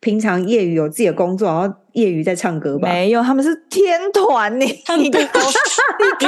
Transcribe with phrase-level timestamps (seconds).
[0.00, 2.88] 平常业余有自己的工作，然后业余在唱歌吧？
[2.88, 4.64] 没有，他们是天团，你
[4.96, 5.26] 你你开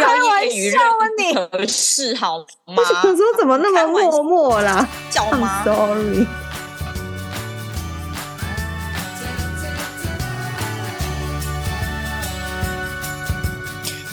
[0.04, 1.08] 玩笑吗？
[1.16, 2.74] 你合适好吗？
[2.76, 4.86] 我想说怎么那么默默啦？
[5.08, 6.26] 叫吗？Sorry。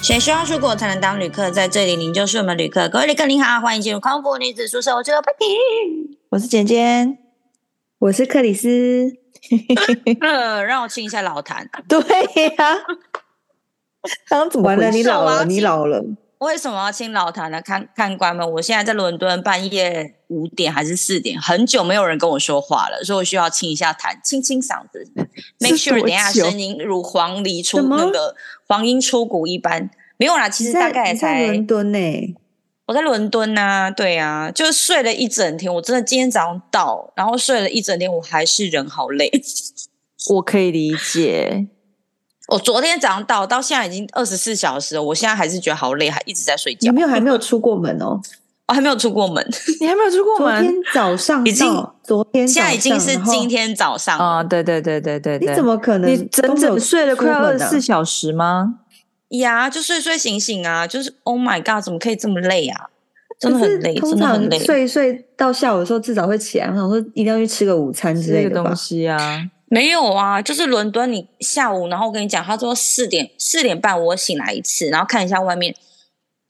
[0.02, 1.52] 谁需要出国才能当旅客？
[1.52, 2.88] 在这里，您就是我们旅客。
[2.88, 4.96] 各位旅客，您好，欢迎进入康复女子宿舍。
[4.96, 7.18] 我是 Patty，我是简简，
[8.00, 9.18] 我是克里斯。
[10.22, 11.70] 呃，让我亲一下老谭。
[11.88, 12.00] 对
[12.56, 12.76] 呀、啊，
[14.30, 14.90] 刚怎么了？
[14.92, 16.04] 你老了，你老了。
[16.40, 17.62] 为什么要亲老谭呢？
[17.62, 25.06] 看看官们，我现在在伦敦，半夜五点还是四点，很久没有人跟我说话了，所以我需要亲一下谭，清清嗓子，
[25.60, 29.90] make sure 等一下声音如黄鹂出那个黄莺出谷一般。
[30.16, 32.36] 没有啦，其实大概才伦敦呢。
[32.90, 35.72] 我在伦敦呐、啊，对啊，就是睡了一整天。
[35.72, 39.32] 我真的今天早上到，然后睡了一整天，我还是人好累。
[40.34, 41.68] 我可以理解。
[42.48, 46.90] 我昨天早上到，到现在已经二十四小时了，我现在还是觉得好累，还一直在睡觉。
[46.90, 48.20] 你没有还没有出过门哦？
[48.70, 49.48] 我还没有出过门。
[49.80, 50.64] 你还没有出过门？
[50.64, 54.44] 昨天早上已经，昨天现在已经是今天早上啊、哦！
[54.44, 56.10] 对对对对对，你怎么可能？
[56.10, 58.80] 你整整睡了快二十四小时吗？
[59.30, 62.90] 呀，就睡睡醒醒啊，就是 Oh my God，怎么可以这么累啊？
[63.40, 69.18] 真的很累，通常睡一睡到下午的时候至少会起来，我想说一定要去吃个午餐之类的东西啊。
[69.72, 75.74] 没有啊，就是伦敦，你下午，然后我跟你讲，他说四点四点半我醒来一次，然后看一下外面，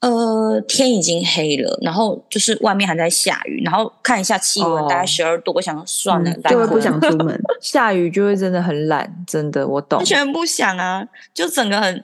[0.00, 12.02] 呃，天已经黑了，然后就是外面还在下雨，然后看一下气温大概十二度，我想算了，就会不想出门， 下雨就会真的很懒，真的我懂，完全不想啊，就整个很。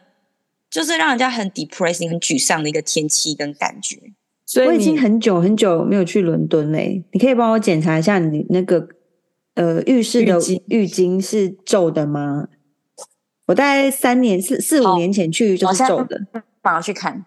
[0.77, 3.97] 就是让人家很 depressing、很沮丧的一个天气跟感觉。
[4.45, 7.03] 所以我已经很久很久没有去伦敦嘞。
[7.13, 8.87] 你可以帮我检查一下你那个
[9.55, 12.49] 呃浴室的浴巾是皱的吗？
[13.47, 16.21] 我大概三年四四五年前去就是皱的。
[16.61, 17.25] 马上去看，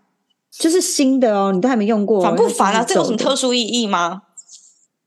[0.52, 2.86] 就是新的哦，你都还没用过，烦不烦啊？
[2.88, 4.22] 这有什么特殊意义吗？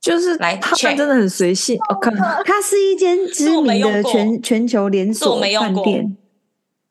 [0.01, 1.79] 就是来，他们真的很随性。
[1.89, 6.17] 我看它是一间知名的全全球连锁饭店，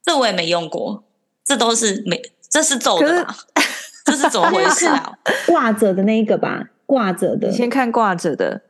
[0.02, 1.04] 这我也没用过。
[1.44, 3.36] 这都是没，这是皱的吗？
[4.06, 5.14] 这是怎么回事啊？
[5.48, 7.48] 挂着的那一个吧，挂着的。
[7.48, 8.62] 你先看挂着的，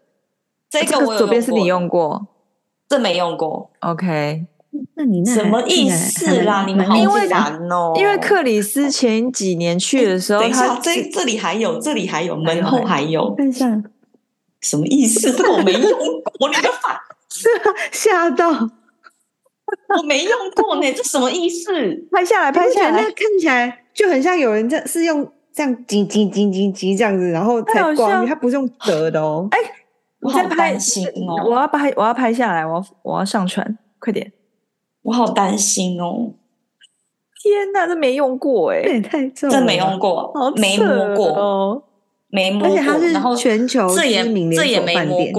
[0.70, 2.28] 这个我左边是你用过，
[2.90, 3.72] 这没用过。
[3.80, 4.46] OK，
[4.96, 6.66] 那你那什么意思啦？
[6.66, 6.96] 你们好
[7.30, 7.94] 烦哦！
[7.96, 13.34] 因为克里斯前几年去的时候，他这这里还有，这里还有，门后还有。
[13.36, 13.82] 看一下，
[14.62, 15.32] 什么意思？
[15.32, 16.98] 这个我没用过，你的烦，
[17.92, 18.70] 吓到。
[19.98, 21.72] 我没用过呢，这什么意思？
[22.12, 28.26] 拍下来，拍下来，那看起来就很像有人在是用这样挤挤挤挤挤这样子，然后才挂。
[28.26, 29.48] 它不是用折的哦。
[29.52, 29.58] 哎，
[30.22, 34.32] 我在拍心哦，我要拍，我要拍下来，我要我要上传，快点！
[35.04, 36.34] 我好担心哦。
[37.44, 41.84] 天哪，这没用过哎，这也太重了，这没用过，没摸过，
[42.30, 42.70] 没摸过。
[42.70, 45.34] 而且它是全球知名连锁饭店。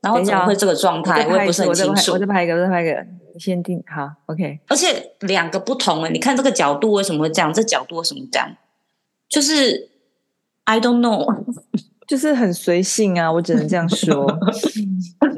[0.00, 1.26] 然后怎么会这个状态？
[1.26, 2.12] 我也不是很清楚。
[2.12, 3.04] 我再拍一个，我再拍一个。
[3.34, 4.60] 你先定好，OK。
[4.68, 7.52] 而且两个不同诶，你看这个角度为什么会这样？
[7.52, 8.56] 这角度为什么这样？
[9.28, 9.90] 就是
[10.64, 11.26] I don't know，
[12.08, 14.26] 就是很随性啊，我只能这样说。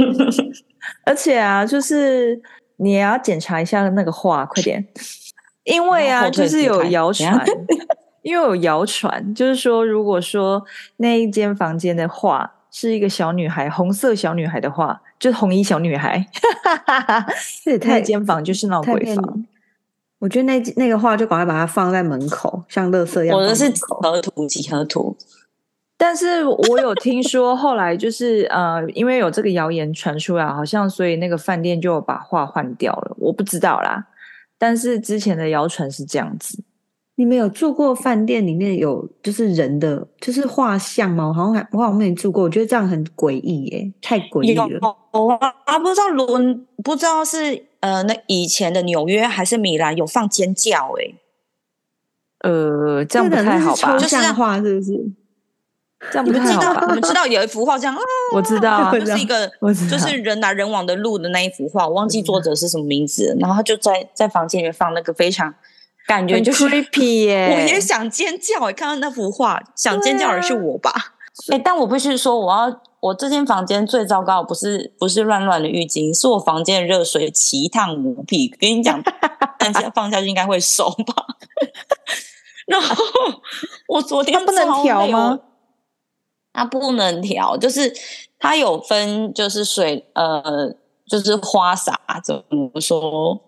[1.04, 2.41] 而且啊，就是
[2.76, 4.87] 你也要检查一下那个画，快点。
[5.65, 7.44] 因为啊，就是有谣传，
[8.22, 10.65] 因为有谣传，就是说，如果说
[10.97, 12.54] 那一间房间的画。
[12.70, 16.25] 是一个小女孩，红色小女孩的画，就是红衣小女孩。
[17.64, 19.44] 这也太间房就是闹鬼房。
[20.19, 23.38] 我觉得那那个画就赶快把它放在门口，像垃圾一样。
[23.38, 25.16] 我的是几何图，几何图。
[25.97, 33.16] 但是我有听说，后来就是呃，因为有这个谣言传出来，好像所以那个饭店就把画换掉了。
[33.19, 34.06] 我不知道啦，
[34.56, 36.62] 但是之前的谣传是这样子。
[37.20, 41.28] 你们有住过饭店里面有就是人的就是画像吗？
[41.28, 44.66] 我好像还我好像没住过，我觉得这样很诡异耶，太诡异了。
[45.12, 45.28] 我
[45.66, 51.12] 啊，不知道伦不知道是呃那以前的纽约还是米兰有放尖叫哎，
[52.49, 53.99] 呃这样不太好吧？
[53.99, 54.93] 抽象画是不是？
[56.11, 56.87] 这样不太好吧？
[56.87, 58.00] 你们知道有一幅画这样啊？
[58.32, 59.46] 我知道啊， 就是一个
[59.90, 65.55] 就是人来人往的路的那一幅画，我忘记作者是什么名字，然后他就在在房间里面放那个非常。
[66.10, 68.72] 感觉就是 creepy 耶，我也想尖叫哎！
[68.72, 70.92] 看到那幅画，想尖叫的是我吧？
[71.52, 78.48] 哎、欸，但我必须说，我要我这间房间最糟糕，不是不是乱乱的浴巾，是我房间的热水奇烫无比。
[78.48, 79.00] 跟你讲，
[79.56, 81.26] 但是放下去应该会熟吧？
[82.66, 82.96] 然后
[83.86, 85.38] 我昨天不能调吗？
[86.52, 87.94] 它不能调，就是
[88.38, 90.74] 它有分，就是水呃。
[91.10, 93.42] 就是花洒怎么说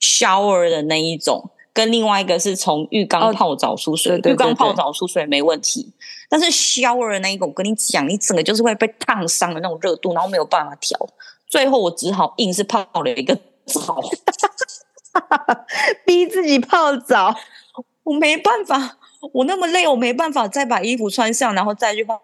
[0.00, 5.92] shower 的那一种，跟另外一个是从浴缸泡澡出水，哦、浴缸泡澡出水没问题，
[6.30, 10.98] 但是 shower 的那一个，我跟你讲，你整个就是会被烫伤的那种热度，然后没有办法调，
[11.46, 14.00] 最后我只好硬是泡了一个澡，
[16.06, 17.36] 逼自己泡澡，
[18.04, 18.96] 我没办法，
[19.34, 22.22] 我那么累，我没办法再把衣服穿上，然后再去泡。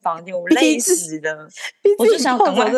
[0.00, 1.48] 房间我累死了，
[1.98, 2.70] 我就想赶快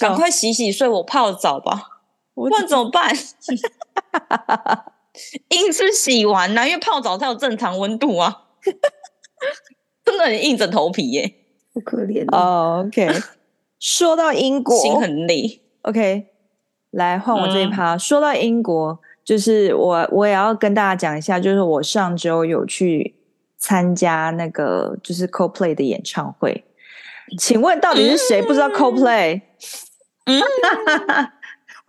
[0.00, 1.88] 赶快洗洗睡，我泡澡吧，
[2.34, 3.12] 不然怎么办？
[5.48, 8.44] 硬是洗完了，因为泡澡才有正常温度啊，
[10.04, 11.34] 真的很硬着头皮耶，
[11.74, 12.78] 好可怜哦。
[12.78, 13.08] Oh, OK，
[13.78, 15.60] 说到英国，心很累。
[15.82, 16.26] OK，
[16.90, 17.94] 来换我这一趴。
[17.94, 23.16] 嗯、说到英国，就是我我也要跟大家讲一下，就是我上周有去
[23.58, 26.64] 参加那个就是 Coldplay 的演唱会。
[27.38, 29.42] 请问到底是谁不知道 Coldplay？
[30.26, 30.40] 嗯，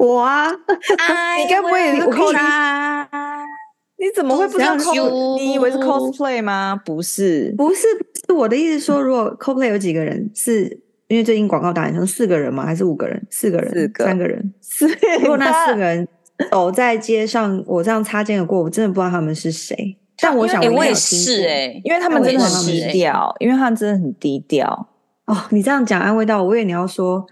[0.06, 0.52] 我啊，
[1.40, 3.08] 你该不会也是 Coldplay？
[3.98, 5.40] 你怎么会不知道 Coldplay？
[5.40, 6.80] 你以为是 cosplay 吗？
[6.86, 7.82] 不是，不是，
[8.28, 10.66] 是我的意思说，如果 Coldplay 有几个人，是
[11.08, 12.66] 因为最近广告打成四个人吗？
[12.66, 13.26] 还是五个人？
[13.30, 13.72] 四个人？
[13.72, 14.04] 四个？
[14.04, 14.54] 三个人？
[14.60, 14.88] 四？
[15.22, 16.06] 如果那四个人
[16.52, 19.98] 走在街上，我这样擦肩而过，我真的不知道他们是谁。
[20.20, 24.90] 但我想，我也是哎，因为他们真的很低调，因为他们真的很低调。
[25.28, 27.26] 哦，你这样讲安慰到我，我以为你要说，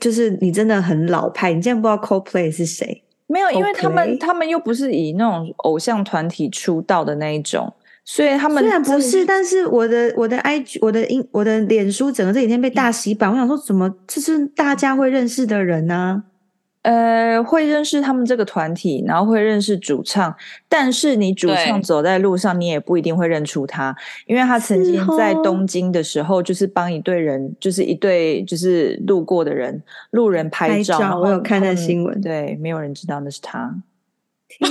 [0.00, 3.02] 就是你真的很老派，你竟然不知道 Coldplay 是谁？
[3.28, 7.72] 没有，因为他们他们又不是以那种偶像团体出道的那一种，
[8.04, 16.22] 所以他们虽然不是，但是我的我的 IG 我的音我的脸书整个这几天被大洗版，我想说怎么这是大家会认识的人呢？
[16.86, 20.32] 呃，会认识他们这个团体，然后会认识主唱，
[20.68, 23.92] 但是你主唱走在路上，你也不一定会认出他，
[24.26, 33.82] 因为他曾经在东京的时候，就是帮一队人，就是一对就是路过的人，路人拍照，拍照我有看那新闻，对，没有人知道那是他。
[34.46, 34.70] 天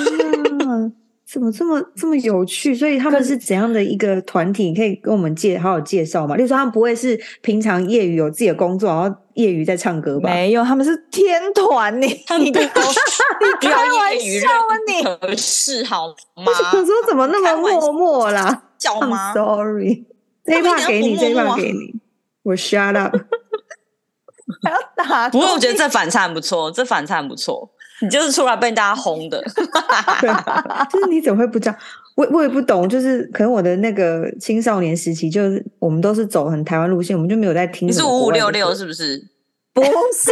[0.59, 0.91] 哪！
[1.27, 2.75] 怎么这么这么有趣？
[2.75, 4.65] 所以他们是怎样的一个团体？
[4.65, 6.35] 你可以跟我们介好好介绍吗？
[6.35, 10.29] 例如说，他们不会是平常业余有自己的工作，然后业余在唱歌吧？
[10.29, 11.99] 没有，他们是天团。
[11.99, 12.05] 你
[12.39, 12.69] 你的你
[13.59, 14.77] 开玩笑吗？
[14.87, 16.43] 你合适好吗？
[16.73, 18.63] 我说怎么那么默默啦？
[18.77, 20.05] 叫吗 sorry，
[20.45, 21.99] 这一趴给你，这一趴给你。
[22.43, 23.15] 我 shut up。
[24.61, 25.27] 还要打？
[25.29, 27.71] 不过我觉得这反差很不错，这反差很不错。
[28.01, 29.41] 你就是出来被大家轰的，
[30.91, 31.75] 就是你怎么会不知道？
[32.15, 37.87] 我我也不懂，就是可能我的那个青少年时期，就是我们都是走很台湾路线，我们就没有在听。
[37.87, 39.21] 你是五五六六是不是？
[39.73, 39.91] 不是，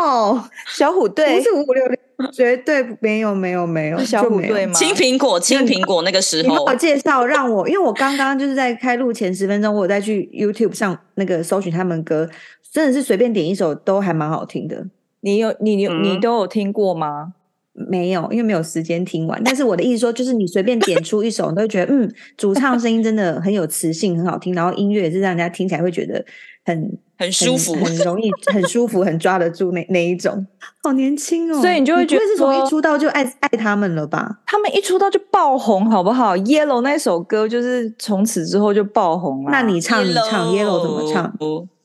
[0.00, 1.96] no，小虎队不是五五六六，
[2.32, 4.72] 绝对没有没有没有小虎队吗？
[4.72, 12.28] 青苹果青苹果那个时候，我介绍让我，因为我刚刚就是在开录前十分钟，我有再去 YouTube 上那个搜寻他们歌。
[12.76, 14.86] 真的是随便点一首都还蛮好听的。
[15.20, 17.32] 你有你有你都有听过吗？
[17.72, 19.40] 没有，因为没有时间听完。
[19.42, 24.54] 但是我的意思说，就是你随便点出一首，你都会觉得嗯， 主唱声音真的很有磁性，很好听。
[24.54, 26.22] 然后音乐也是让人家听起来会觉得
[26.66, 30.46] 很很舒服，很容易 很舒服，很抓得住那那一种。
[30.82, 34.40] 好年轻哦，所以你就会觉得是从一出道就爱爱他们了吧？
[34.44, 39.50] 他们一出道就爆红，好不好？Yellow 那首歌就是从此之后就爆红了。
[39.50, 41.34] 那你唱你唱 Yellow 怎么唱？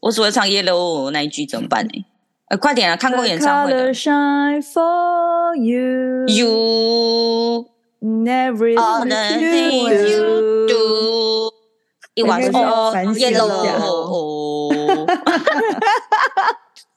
[0.01, 2.06] 我只会唱 Yellow 那一句怎么办呢？
[2.50, 2.97] 呃，快点啊！
[2.97, 3.94] 看过演唱会的。
[3.94, 7.66] Shine for you, you
[8.02, 8.78] never you
[10.68, 11.54] do。
[12.16, 13.64] 一晚上哦，Yellow。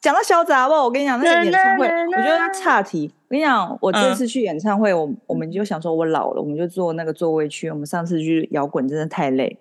[0.01, 1.87] 讲到小杂吧，我跟你讲那个演唱会，
[2.17, 3.13] 我觉得他岔题。
[3.29, 7.71] 我跟你讲，我这次去演唱会，我我们就想说，我老了，我们就坐那个座位区。
[7.71, 9.57] 我们上次去摇滚真的太累。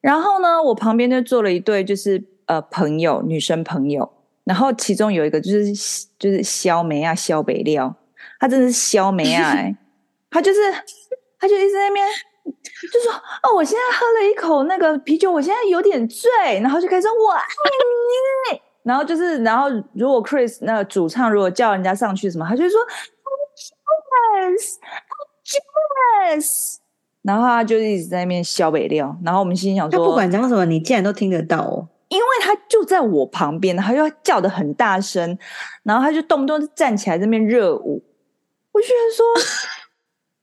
[0.00, 2.22] 然后呢，我旁边就坐了一对，就是。
[2.48, 4.10] 呃，朋友，女生朋友，
[4.44, 5.66] 然后其中有一个就是
[6.18, 7.94] 就是肖梅啊，肖北料，
[8.40, 9.76] 他真的是肖梅啊，欸，
[10.30, 10.58] 他就是
[11.38, 12.06] 他就一直在那边
[12.90, 16.30] 就说哦，我现在喝了一口那个啤酒，我现在有点醉，
[16.62, 17.42] 然后就开始说我爱
[18.50, 22.80] 你，然后就是然后如果 Chris 那个主唱如果叫人家上去什么，他就说
[26.30, 26.76] Yes，Yes，
[27.20, 31.88] 然后他就一直在那边消北料，然后我们心想说，不管讲什么，你竟然都听得到哦。
[32.08, 35.38] 因为他就在我旁边，他就叫得很大声，
[35.82, 38.02] 然后他就动不动就站起来这边热舞。
[38.72, 39.26] 我居然说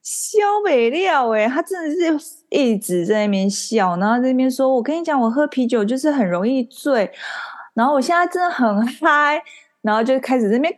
[0.01, 7.11] 肖美料哎，他真的是一直在那边笑，然后在那边说：“我跟你讲，我喝啤酒就是很容易醉，
[7.73, 9.41] 然后我现在真的很嗨。”
[9.81, 10.75] 然后就开始在那边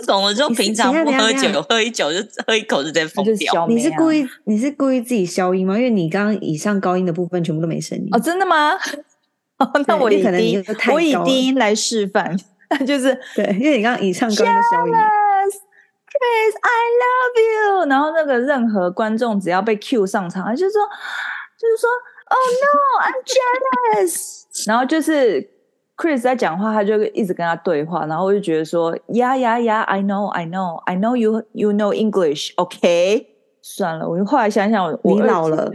[0.00, 3.66] 这种的就平常不喝酒，喝一酒就 喝一口就在疯掉。
[3.68, 5.76] 你是故意你是故意自己消音吗？
[5.76, 8.72] 因为你刚刚以上高音的部分全部都没声音哦，真的吗？
[9.58, 12.36] 哦，那我以低我以低音来示范，
[12.86, 14.92] 就是对，因为你刚刚以上高音的消音。
[16.12, 17.38] Chris, I love
[17.80, 17.88] you。
[17.88, 20.82] 然后那个任何观众只要被 Q 上场，他就说
[21.58, 21.88] 就是说
[22.28, 24.42] ，Oh no, I'm jealous。
[24.66, 25.40] 然后就是
[25.96, 33.26] Chris 在讲话，他就一直跟他对话，然后我就觉得说，Yeah, yeah, yeah, I know, I know, I know you, you know English, OK？
[33.60, 35.70] 算了，我就后来想想，你老了，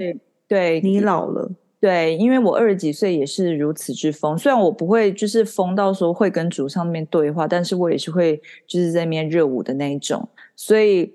[0.47, 1.49] 对，你老了。
[1.79, 11.13] 对，因为我二十几岁也是如此之疯，虽然我不会就是疯到说会跟主唱面对话，但是我也是会就是在那边热舞的那一种，所以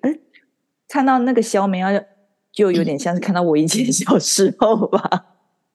[0.89, 1.91] 看到那个小美啊，
[2.53, 5.32] 就有点像是看到我以前小时候吧，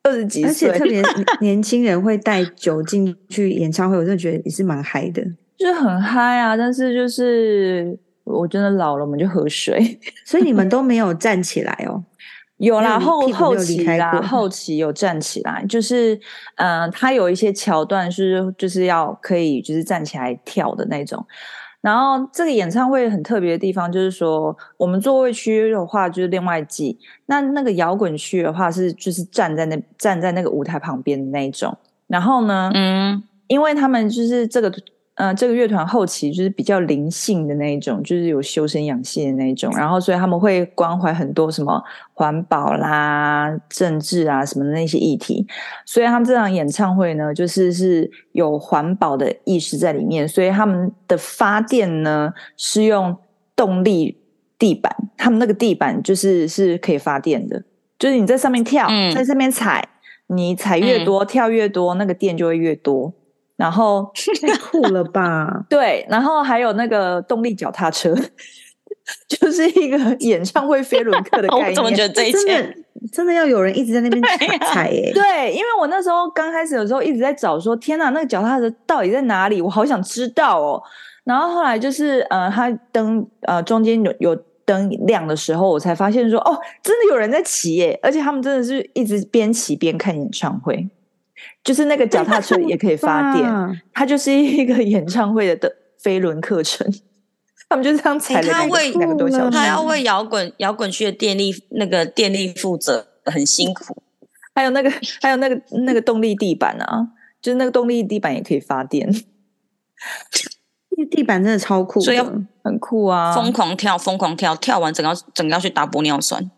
[0.08, 1.04] 二十几岁，而且特别
[1.42, 5.22] 年轻人会带酒进去演唱会，我真的觉得也是蛮嗨的，
[5.58, 12.04] 就是很嗨啊，但是就是我真的老了，我们就喝水， 所以你们都没有站起来哦。
[12.58, 16.16] 有啦，后后期啦，后期有站起来，就是，
[16.56, 21.24] 嗯、呃，他有一些桥段是就是要可以就是站起来跳的那种。
[21.88, 31.78] 然后这个演唱会很特别的地方就是说，我们座位区的话就是另外记，那那个摇滚区的话是就是站在那站在那个舞台旁边的那种。
[32.08, 34.70] 然后呢，嗯，因为他们就是这个。
[35.18, 41.84] 嗯、呃，这个乐团后期就是比较灵性的那一种，就是有修身养性的那一种，然后所以他们会关怀很多什么
[42.14, 45.46] 环保啦、政治啊什么的那些议题，
[45.86, 53.18] 所以他们这场演唱会呢，就是是有环保的意识在里面，所以他们的发电呢是用
[53.56, 54.18] 动力
[54.60, 57.64] 地板，他们那个地板就是是可以发电的，
[57.98, 59.84] 就是你在上面跳，嗯、在上面踩，
[60.28, 63.12] 你踩越多，嗯、跳越多，那个电就会越多。
[63.58, 64.10] 然后
[64.42, 65.50] 太酷了吧？
[65.68, 68.16] 对，然后还有那个动力脚踏车，
[69.28, 71.70] 就是一个演唱会飞轮课的 概念。
[71.70, 72.76] 我怎么觉得这一切真的
[73.12, 74.22] 真的要有人一直在那边
[74.62, 75.12] 踩耶？
[75.14, 79.62] 对，因为我那时候刚开始的时候一直在找说，天哪，那个脚踏车到底在哪里？
[79.62, 80.82] 我好想知道哦。
[81.24, 84.36] 然后后来就是呃，它灯呃中间有有
[84.66, 88.00] 灯亮的时候，我才发现说，哦，真的有人在骑耶！
[88.02, 90.90] 而且他们真的是一直边骑边看演唱会。
[91.64, 93.46] 就是那个脚踏车也可以发电，
[93.94, 96.92] 它就是一个演唱会的的飞轮课程。
[97.70, 104.02] 他们就是这样踩了两个两个多小时，他要为摇滚摇滚区的电力那个电力负责，很辛苦。
[104.56, 104.90] 还有那个
[105.22, 107.10] 还有那个那个动力地板啊，
[107.42, 109.08] 就是那个动力地板也可以发电。
[110.98, 112.26] 那地板真的超酷，所以要
[112.64, 113.36] 很酷啊！
[113.36, 116.50] 疯狂跳，疯狂跳，跳完整个整个要去打玻尿酸。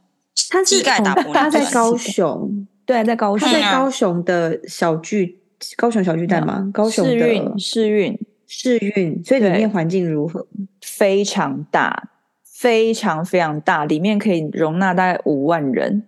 [0.49, 2.67] 他是他 在高雄。
[2.89, 5.37] 对，在高雄，他在高雄的小巨，
[5.77, 6.67] 高雄小巨蛋吗？
[6.73, 10.47] 高雄的世运，市运，市运，所以里面环境如何？
[10.81, 12.09] 非常大，
[12.43, 16.01] 非常非常大，里面可以容纳大概五万人。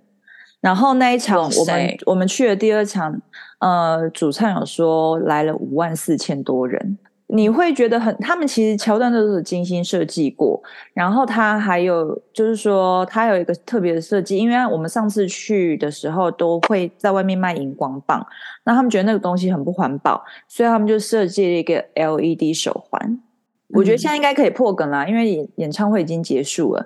[0.60, 3.22] 然后那一场，我们我们去了第二场，
[3.60, 6.98] 呃，主唱有说来了五万四千多人。
[7.34, 10.62] 你会觉得很，他们其实桥段都是精心设计过，
[10.94, 18.26] 然后他还有就是说，他有一个特别的设计，因为我们上次去的时候都会在外面卖荧光棒，
[18.66, 23.02] 那他们觉得那个东西很不环保，所以他们就设计了一个 LED 手环。
[23.10, 23.22] 嗯、
[23.70, 26.86] 我觉得现在应该可以破梗啦，因为演演唱会已经结束了。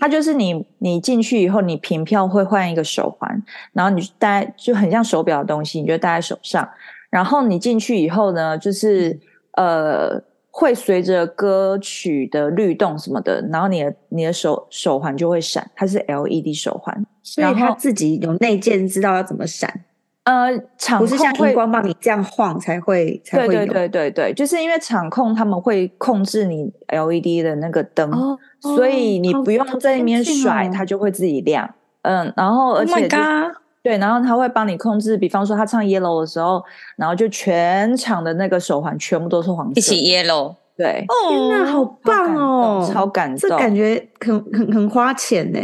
[0.00, 3.40] 它就是你你进去以后，你凭票会换一个手环，
[3.72, 6.68] 然后你戴就很像手表的东西，你就戴在手上，
[7.10, 9.16] 然后你进去以后呢，就是。
[9.58, 19.84] 嗯呃，会随着歌曲的律动什么的，然后你的你的手手环就会闪，它是 LED 手环，所以它自己有内建，知道要怎么闪。
[20.24, 23.50] 呃，场控不是像荧光棒你这样晃才会才会有。
[23.52, 31.74] 对对对对对，就是因为场控他们会控制你 LED 的那个灯，哦、所以你不用在那边甩，它就会自己亮。
[32.02, 32.92] 嗯，然后而且。
[32.92, 33.56] Oh God
[33.88, 36.62] 对，然后他会帮你控制，比方说他唱 Yellow 的时候，
[36.98, 40.54] 然后就全场的那个手环全部都是黄色，一起 Yellow。
[40.76, 45.58] 对，天哪，好棒哦，超感动，这感觉很很很花钱呢。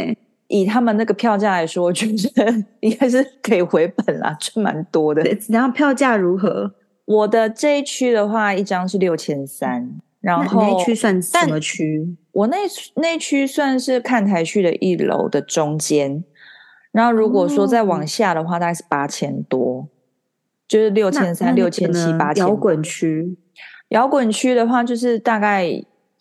[0.47, 2.51] 以他们那个票价来说，我觉得
[2.81, 5.21] 应该是可以回本啦，赚蛮多的。
[5.47, 6.73] 然后票价如何？
[7.05, 9.87] 我的这一区的话，一张是六千三，
[10.19, 12.17] 然后那区算什么区？
[12.31, 12.57] 我那
[12.95, 16.23] 那区算是看台区的一楼的中间。
[16.95, 19.85] 然后如果说再往下的话，大概是八千多，
[20.65, 22.41] 就是六千三、六千七、八千。
[22.47, 23.37] 摇滚区，
[23.89, 25.69] 摇滚区的话就是大概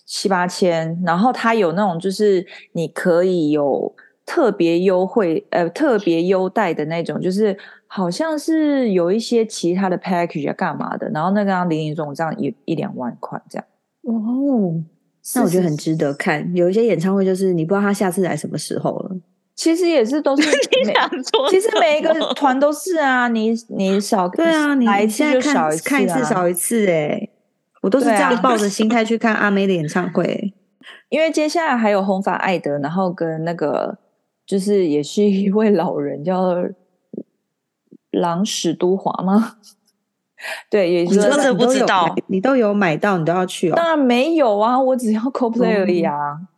[0.04, 1.00] 七八千。
[1.06, 3.94] 然后它有那种就是你可以有
[4.26, 11.08] 特别优惠，呃，特别优待的那种，就是好像是有一些其他的 package 要干嘛的。
[11.10, 13.64] 然后那个零零总这样一一两万块这样。
[14.02, 14.82] 哦，
[15.36, 16.52] 那我觉得很值得看。
[16.52, 19.16] 有一些演唱会就是你不知道他下次来什么时候了。
[19.56, 20.42] 其实也是都是
[20.84, 27.28] 你想说，其实每一个团都是啊，你你少对啊，你现在看看一次少一次哎，
[27.82, 30.52] 我都是这样抱着心态去看阿妹的演唱会，
[31.08, 33.96] 因为接下来还有红发艾德，然后跟那个
[34.44, 36.56] 就是也是一位老人叫
[38.10, 39.56] 郎史都华吗？
[40.68, 43.74] 对，也是真的不知道，你都有买到，你都要去哦？
[43.76, 46.14] 当然没有啊，我只要 Coldplay 而已啊。
[46.40, 46.48] 嗯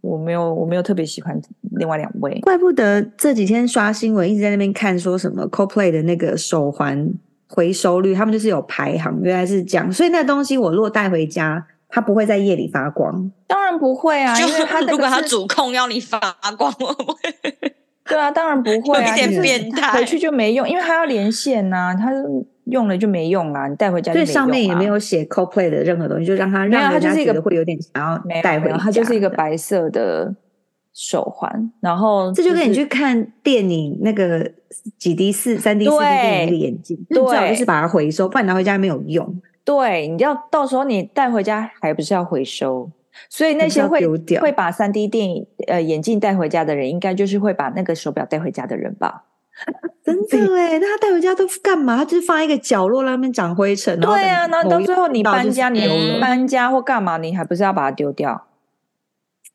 [0.00, 1.40] 我没有，我没有特别喜欢
[1.76, 2.38] 另外两位。
[2.40, 7.08] 怪不得这几天刷新闻，一直在那边看说什么 Coldplay 的那个手环
[7.48, 9.92] 回收率，他们就是有排行，原来是这样。
[9.92, 13.30] 所以那东西我如果带回家，它不会在夜里发光。
[13.46, 16.18] 当然不会啊，就是它如果它主控要你发
[16.56, 17.16] 光，我不会？
[18.04, 22.10] 对啊，当然不会啊，有点变态，回去就没用，因为它要连线呐、啊，它。
[22.64, 23.66] 用了就没用啊！
[23.66, 28.76] 你带回家就没用上面也没有写 Coldplay 的任何东西，就让它让人家觉得会有点想要带回家。
[28.76, 30.34] 它就是一个白色的
[30.92, 34.48] 手环，然后、就是、这就跟你去看电影那个
[34.98, 39.40] 几 D 四、三 D 四 D 电影的眼镜，对，最好就是把它回收，不然拿回家没有用。
[39.64, 42.90] 对，你要到时候你带回家还不是要回收？
[43.28, 44.06] 所以那些会
[44.40, 49.24] 会把三 D 电影呃眼镜带回家的人，应该就是会把那个手表带回家的人吧。
[50.02, 51.96] 真的哎，那他带回家都干嘛？
[51.98, 53.98] 他就是放一个角落，那边长灰尘。
[54.00, 55.80] 对啊，然后到最后你搬家，你
[56.20, 58.46] 搬家或干嘛，你还不是要把它丢掉？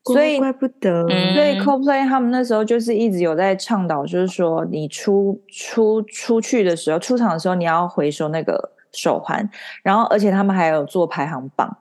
[0.05, 1.05] 所以怪不得。
[1.09, 9.49] 所以 Coldplay 他们那时候就是一直有在倡导，就是说你出出出去的时候，出场的时候你要回收那个手环，
[9.83, 11.77] 然后而且他们还有做排行榜。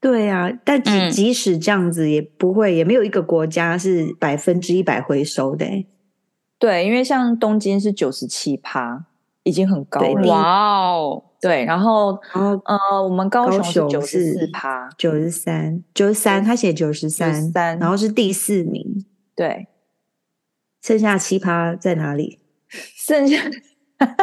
[0.00, 5.64] 对啊，但即即使这样子，也不会，也没有一个国家是百分之一百回收的。
[6.62, 9.06] 对，因为像东京是九十七趴，
[9.42, 10.28] 已经很高了。
[10.28, 19.04] 哇哦，对，然后呃，我们高雄是九十四趴，九十三，九十三，他写九十三，三，然后是第四名。
[19.34, 19.66] 对，
[20.80, 22.38] 剩下七趴在哪里？
[22.68, 23.38] 剩下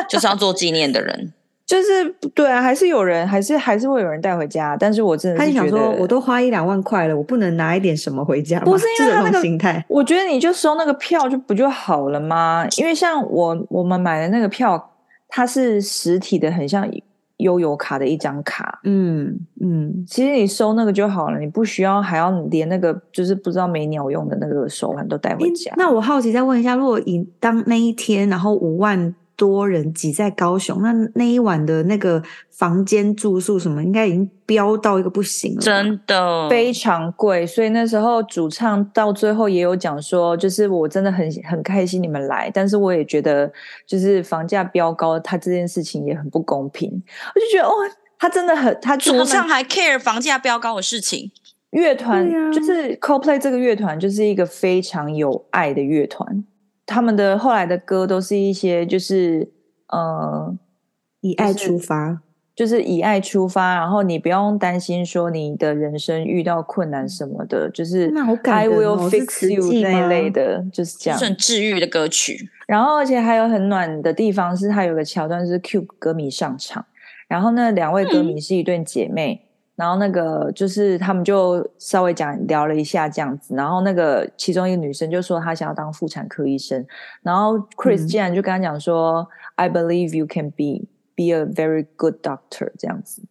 [0.08, 1.34] 就是要做纪念的人。
[1.70, 4.76] 就是对啊，还是有人，还是还是会有人带回家。
[4.76, 8.60] 但是我真的是他想说，我都花一两万块了，我不能拿一点什么回家？
[8.62, 12.66] 不是因为他那个心态，我觉得你就收那个票就不就好了吗？
[12.80, 14.84] 因为像我我们买的那个票，
[15.28, 16.90] 它是实体的，很像
[17.38, 18.80] 悠游卡的一张卡。
[18.84, 25.72] 嗯嗯，其实你收那个就好了，你不需要还要连那个就是不知道没鸟用的那个手环都带回家。
[25.78, 29.14] 那我好奇再问一下，如果以当那一天，然后五万。
[29.40, 37.48] 多人挤在高雄，那那一晚的那个房间住宿什么，应该已经飙到一个不行了，真的非常贵。
[37.48, 43.50] 所以那时候主唱到最后也有讲说，就是我真的很很开心你们来，但是我也觉得
[43.88, 46.92] 就是房价飙高，他这件事情也很不公平。
[47.34, 47.74] 我就觉得哦，
[48.20, 51.32] 他真的很，他主唱还 care 房价飙高的事情。
[51.72, 56.44] 乐团、啊、就是 Coldplay 这个乐团就是一个非常有爱的乐团。
[56.90, 59.48] 他们的后来的歌都是一些，就是
[59.90, 60.58] 呃，
[61.22, 62.22] 以爱出发，
[62.56, 68.12] 就是以爱出发，然后你不用担心说你的人生遇到困难什么的，就是
[68.44, 72.50] I will fix you 那一类的，就是这样，很治愈的歌曲。
[72.66, 76.84] 然后而且还有很暖的地方是，它有个桥段是 Cube 歌迷上场，
[77.28, 79.44] 然后那两位歌迷是一对姐妹。
[79.44, 79.49] 嗯
[79.80, 86.86] 然后那个就是他们就稍微讲聊了一下这样子，然后那个其中一个女生就说她想要当妇产科医生，
[87.22, 93.22] 然后 Chris 竟然就跟她讲说、嗯、I believe you can be be a very good doctor 这样子，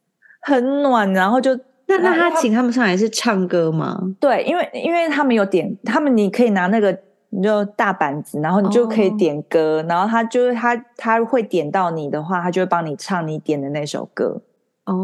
[0.40, 1.12] 很暖。
[1.12, 1.54] 然后就
[1.86, 4.00] 那那他请他们上来是唱歌吗？
[4.18, 14.40] 对，因为因为他们有点，他们你可以拿那个你就大板子，然后你就可以点歌，哦、然后他就是他他会点到你的话，他就会帮你唱你点的那首歌。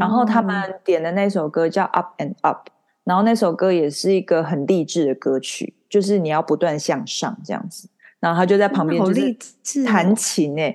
[0.01, 2.68] 然后他们点的那首歌叫《Up and Up》，
[3.05, 7.88] 然后那首歌也是一个很励志的歌曲，就是你要不断向上这样子。
[8.20, 10.75] 然后他就在旁边就是弹琴哎，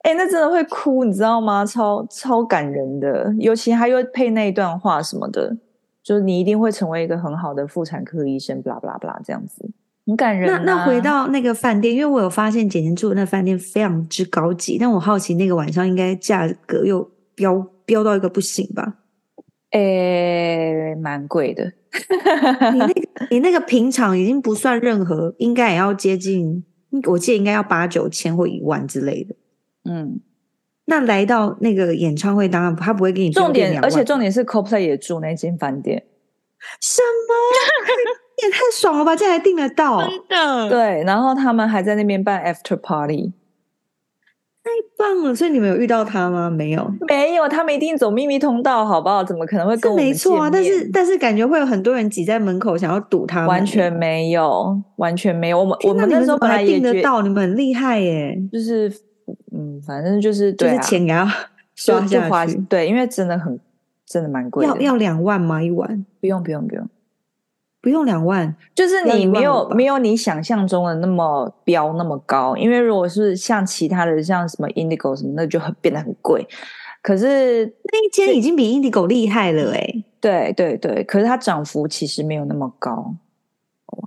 [0.00, 1.64] 哎，那真的会哭，你知道吗？
[1.64, 5.56] 超超感人的，尤其他又配那一段话什么的，
[6.02, 9.70] 就是你一定会成为一个很好的妇产科医生，巴拉巴拉巴拉这样子，
[10.06, 10.58] 很感人啊。
[10.58, 17.66] 那那回到那个饭店，因为我有发现简简住的那饭店非常之高级，但我好奇那个晚上应该价格又飙。
[17.84, 18.98] 飙到一个不行吧？
[19.70, 21.72] 诶、欸，蛮贵的。
[22.72, 26.64] 你那个，你那个平常已经不算任何，应该也要接近，
[27.08, 29.34] 我记得应该要八九千或一万之类的。
[29.88, 30.20] 嗯，
[30.86, 36.04] 那来到那个演唱会，当然他不会给你重点，而且重点是 Coldplay 也住那间饭店。
[36.80, 37.34] 什么？
[38.42, 39.14] 也太爽了吧！
[39.14, 40.68] 竟然还订得到，真的。
[40.70, 43.32] 对，然后他们还在那边办 After Party。
[44.64, 45.34] 太棒了！
[45.34, 46.48] 所以你们有遇到他吗？
[46.48, 49.24] 没有，没有，他们一定走秘密通道，好不好？
[49.24, 50.06] 怎么可能会跟我们？
[50.06, 53.48] 没错啊，但是但是感觉会有很多人挤在门口想要堵他们。
[53.48, 55.58] 完全没有，完全没有。
[55.58, 58.38] 我们我们那时候本来订得到，你们很厉害耶！
[58.52, 58.88] 就是
[59.52, 61.26] 嗯，反正就是对、啊、就是钱也要
[61.74, 62.56] 刷下去。
[62.68, 63.58] 对，因为真的很
[64.06, 65.60] 真的蛮贵的，要要两万吗？
[65.60, 66.06] 一晚？
[66.20, 66.88] 不用不用不用。
[67.82, 76.46] 不用两万，就是你没有没有你想象中的那么标那么高，因为如果是像其他的像什么 Indigo 什么，那就很变得很贵。
[77.02, 83.16] 可是那一间已经比 Indigo 厉害了哎、欸，对对对，可是它涨幅其实没有那么高。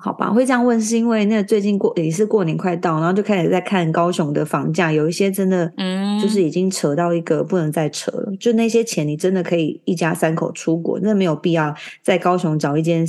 [0.01, 13.05] 好吧，会这样问是因为那最近过也是过年快到，然后就开始在看高雄的房价，有一些真的嗯，就是已经扯到一个不能再扯了，嗯、就那些钱你真的可以一家三口出国，那没有必要在高雄找一间。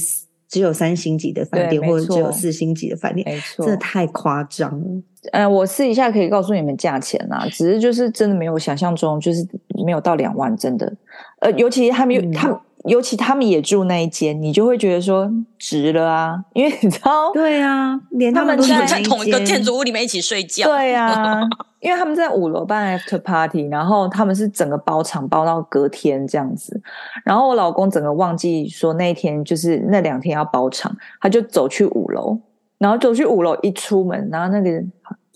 [0.48, 4.86] 只有三星级的饭店，或者只有四星级的饭店，没错，真的太夸张了。
[5.32, 9.46] 呃，我试一下可以告诉你们价钱啦，只是就是真的没有想象中，就是
[9.84, 10.92] 没有到两万，真的。
[11.40, 12.58] 呃，尤其他们，嗯、他们。
[12.84, 15.28] 尤其他们也住那一间，你就会觉得说
[15.58, 21.40] 值了啊，因为你知道，对啊，连他们都在同一个建筑物里面一起睡觉，对啊，
[21.86, 26.82] 因为他们在五楼办 after party，然后他们是整个包场包到隔天这样子，
[27.24, 32.36] 然后我老公整个忘记说那一天就是那两天要包场，他就走去五楼，
[32.78, 34.82] 然后走去五楼一出门，然后那个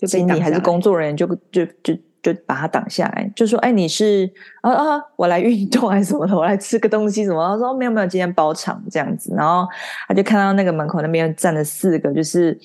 [0.05, 1.95] 经理还是工作人员就就就。
[1.95, 6.37] 就就把他挡下来，就说：“哎，你是啊啊，我来运动还是什么的？
[6.37, 9.67] 我来吃个东西什么？”他说：“没有没有，今天包场这样子。”然后
[10.07, 12.55] 他就看到那个门口那边站了四个，就是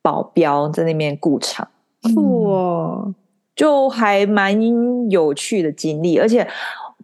[0.00, 1.68] 保镖在那边顾场，
[2.14, 3.14] 酷哦，
[3.54, 4.58] 就还蛮
[5.10, 6.18] 有趣的经历。
[6.18, 6.48] 而且，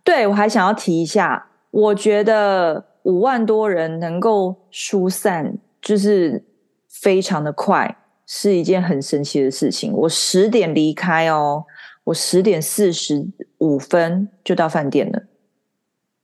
[0.02, 6.44] 对，我还想要提一下，我觉得五万多人能够疏散，就是
[6.88, 9.92] 非常的快，是一件很神奇的事情。
[9.92, 11.64] 我十点离开哦。
[12.04, 15.22] 我十点四十五分就到饭店了，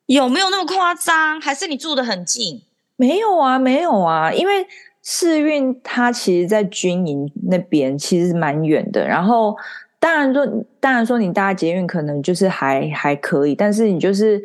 [0.05, 1.41] 有没有那么夸张？
[1.41, 2.61] 还是你住的很近？
[2.97, 4.67] 没有啊，没有啊，因为
[5.13, 9.05] 世运它其实在军营那边，其实蛮远的。
[9.05, 9.57] 然后
[9.99, 10.47] 当然说，
[10.79, 14.41] 当然说你搭捷运可能就是还还可以，但是你就是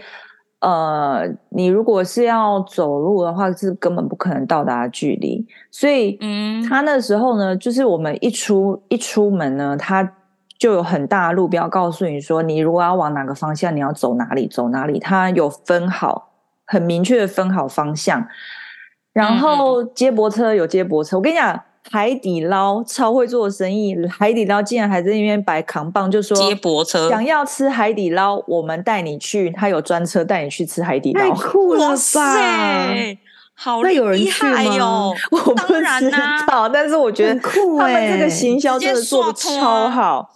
[0.61, 5.45] 呃，你如果是要走路的话，是根本不可能到达距离。
[5.69, 10.11] 所以，嗯，他那时候呢，就是我们一出一出门呢，他。
[10.57, 14.97] 就有很大的路标告诉你说，你如果要往哪个方向，你要走哪里，走哪里。
[14.97, 16.31] 它有分好，
[16.65, 18.25] 很明确的分好方向。
[19.15, 21.57] 然后接驳车有接驳车，我跟你讲，
[21.89, 31.95] 海底捞超会做生意，海底捞竟然还在那边摆扛棒，就说接驳车想要吃海底捞，我们带你去，他有专车带你去吃海底捞，太酷了吧！
[31.95, 33.17] 塞
[33.53, 34.03] 好厉害哟！
[34.03, 35.11] 有人去吗？
[35.31, 36.11] 我不知
[36.45, 40.29] 道，啊、但是我觉得酷他们这个行销真的做的超好。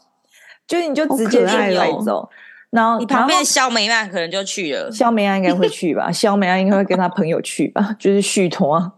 [0.65, 2.29] 就是你就直接去来走，
[2.71, 6.12] 然后你旁边肖梅安可能就去了，肖梅安应该会去吧？
[6.12, 7.95] 肖梅安应该会跟他朋友去吧？
[7.97, 8.91] 就是续托。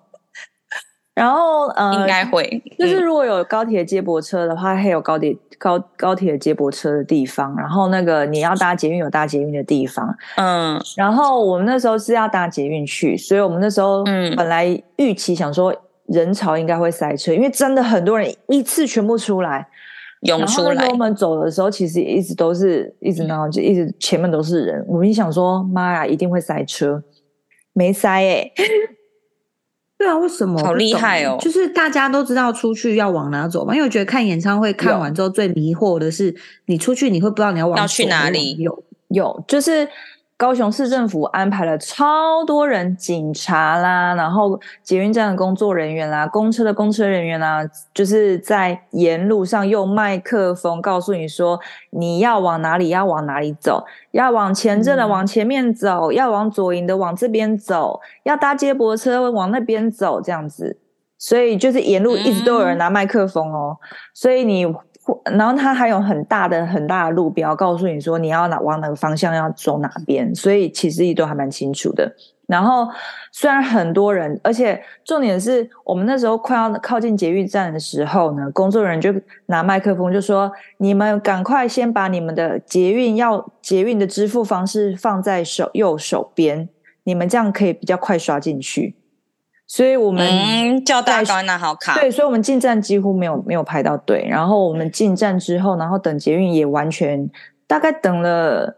[1.13, 7.53] 然后呃，应该会，就是如果有高铁接驳车的话，还有高铁高高铁接驳车的地方。
[7.57, 10.81] 然后那个你要搭捷运有搭捷运的地方，嗯。
[10.95, 15.75] 然后我们那时候是要搭捷运去，所以我们那时候嗯本来预期想说
[16.07, 19.67] 人潮应该会塞车，因为真的很多人一次全部出来。
[20.21, 20.73] 涌出来。
[20.73, 24.83] 然后我们走的时候，其实一直都是一直然后就一直前面都是人。
[24.87, 27.03] 我们一想说，妈呀，一定会塞车，
[27.73, 28.51] 没塞哎。
[29.97, 30.59] 对啊，为什么？
[30.63, 31.37] 好厉害哦！
[31.39, 38.55] 就是大家都知道出去要往哪走嘛，因为我觉得看演唱会看完之后最迷惑的是，你出去你会不知道你要往要去哪里。
[38.57, 39.87] 有有就是。
[40.41, 47.61] 高雄市政府安排了超多人，警察啦，然后捷运站的工作人员啦，公车的公车人员啦，
[47.93, 51.59] 就是在沿路上用麦克风告诉你说，
[51.91, 60.79] 你要往哪里，要往哪里走，要往前镇的往前面走，嗯、要往左营的往这边走，要搭接驳车往那边走，这样子。
[61.19, 64.65] 所以就是沿路一直都有人拿麦克风哦，嗯、所以你。
[65.25, 72.11] 然后它还有很大的很大的路标，告诉你说你要哪往哪个方向要走哪边，所以其实也都还蛮清楚的。
[72.45, 72.87] 然后
[73.31, 79.13] 虽然很多人，而且重点是我们那时候快要靠近捷运站的时候呢，工作人员就
[79.45, 86.67] 拿麦克风就说：“你们赶快先把你们的捷运要捷运的支付方式放在手右手边，
[87.05, 88.95] 你们这样可以比较快刷进去。”
[89.73, 91.95] 所以我们、嗯、叫大家拿好卡。
[91.95, 94.27] 对，所以我们进站几乎没有没有排到队。
[94.29, 97.29] 然后我们进站之后，然后等捷运也完全
[97.67, 98.75] 大概等了，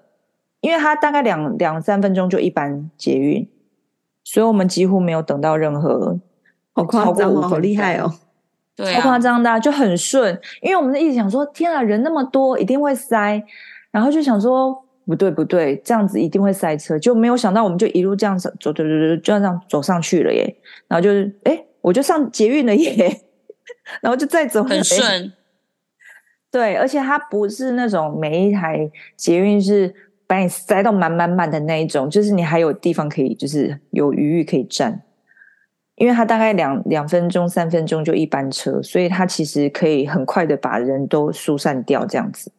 [0.61, 3.49] 因为它大概两两三分钟就一班捷运，
[4.23, 6.19] 所以我们几乎没有等到任何。
[6.73, 8.13] 好夸张哦，好厉害哦！
[8.75, 10.39] 对、啊，超夸张的，就很顺。
[10.61, 13.43] 因为我们一直想说，天啊，人那么多，一定会塞。
[13.89, 20.55] 然后就想说，不对不对，这样子一定会塞车，就没有想到，我们就一路这样子走走走走，就这样走上去了耶。
[20.87, 23.21] 然后就是，哎，我就上捷运了耶。
[24.01, 25.31] 然后就再走，很顺。
[26.51, 29.93] 对，而且它不是那种每一台捷运是
[30.27, 35.01] 把你塞到满满满的那一种，就是你还有地方可以，就是有余裕可以站。
[35.95, 42.51] 因为它大概两两分钟、三分钟就一班车，所以它其实可以很快的把人都疏散掉，这样子。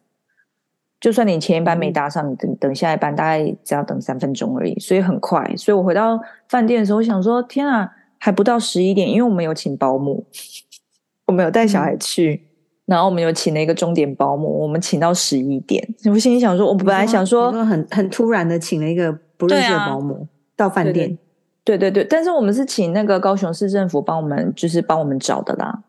[0.99, 5.53] 就算你前一班没搭上，你等等下一班，大概只要等三分钟而已，所以很快。
[5.55, 10.25] 所以我回到饭店的时候，我想说：天啊，还不到十一点，因为我们有请保姆，
[11.27, 12.47] 我们有带小孩去，
[12.85, 15.87] 然后我们有请了一个钟点保姆，我们请到十一点。
[16.05, 21.17] 我心里想说，我本来想说，说很很突然的请了一个不认识的保姆到饭店。
[21.63, 25.83] 对对对，但是我们是请那个高雄市政府帮我们，就是帮我们找的啦。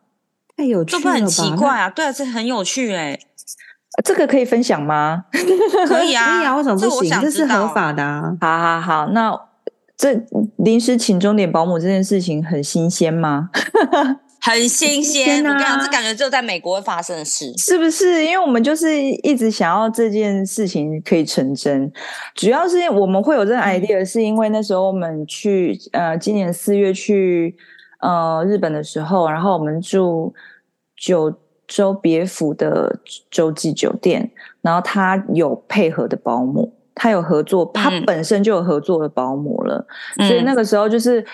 [0.56, 1.04] 太有趣了吧？
[1.04, 1.90] 这不很奇怪啊？
[1.90, 3.20] 对啊，这很有趣哎、欸。
[4.04, 5.24] 这个可以分享吗？
[5.86, 7.10] 可以啊，可以啊，为什么不行？
[7.10, 8.36] 这，这是合法的啊。
[8.40, 9.38] 好好好，那
[9.96, 10.14] 这
[10.58, 13.50] 临时请钟点保姆这件事情很新鲜吗？
[14.42, 18.24] 很新鲜，啊、我跟你讲，这感觉只有在美国会发生的事，是不是？
[18.24, 21.90] 因为我们就是一直想要这件事情可以成真，
[22.32, 27.56] 主要是我们会有这个 idea，是因为那时候我们去呃，今年四月去
[27.98, 30.32] 呃日本的时候，然后我们住
[30.96, 31.28] 九
[31.66, 32.98] 州别府的
[33.30, 39.86] 洲际酒店，然后他有配合的保姆，他有合作，他本身就有合作的保姆了，
[40.18, 41.24] 嗯、所以那个时候就是。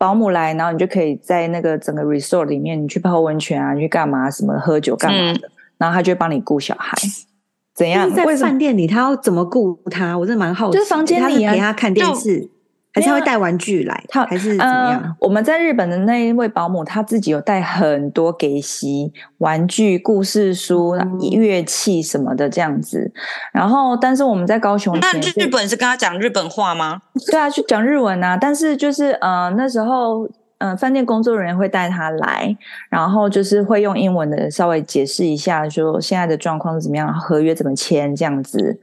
[0.00, 6.96] 保姆来，然后你就可以在那个整个 resort 里面，你去泡温泉啊，你去干嘛什么喝酒干嘛的，嗯、然后他就会帮你顾小孩。
[7.74, 8.10] 怎样？
[8.10, 10.16] 在饭店里，他要怎么顾他？
[10.16, 10.78] 我真的蛮好奇。
[10.78, 12.48] 就是房间里、给他看电视。
[12.92, 15.16] 还是他会带玩具来，他还是怎么样、呃？
[15.20, 23.12] 我们在日本的那一位保姆，他自己有带很多给息玩具、故事书、嗯、乐器什么的这样子。
[23.52, 27.00] 然后，但是我们在高雄，那日本是跟他讲日本话吗？
[27.30, 28.36] 对啊，去讲日文啊。
[28.36, 30.26] 但是就是呃那时候，
[30.58, 32.56] 嗯、呃，饭店工作人员会带他来，
[32.88, 38.80] 然后就是会用英文的稍微解释一下，说现在的状况是怎么样，合约怎么签这样子。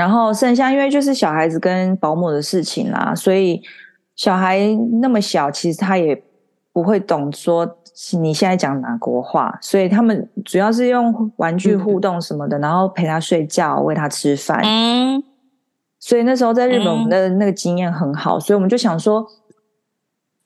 [0.00, 3.60] 然后剩下，因为就是小孩子跟保姆的事情啦，所以
[4.16, 4.58] 小孩
[5.02, 6.22] 那么小，其实他也
[6.72, 7.76] 不会懂说
[8.18, 14.62] 你现在讲哪国话，所以他们主要是用玩具互动什么的，嗯、然后陪他睡觉，喂他吃饭。
[14.64, 15.22] 嗯，
[15.98, 19.26] 所以那时候在日本，我们的那个经验很好，嗯、所以我们就想说，